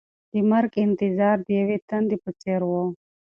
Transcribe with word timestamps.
د 0.31 0.33
مرګ 0.49 0.71
انتظار 0.85 1.37
د 1.43 1.47
یوې 1.59 1.77
تندې 1.89 2.17
په 2.23 2.29
څېر 2.41 2.61
و. 2.69 2.71